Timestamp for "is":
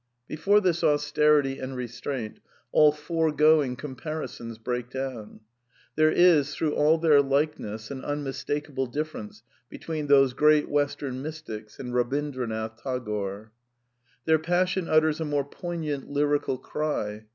6.09-6.55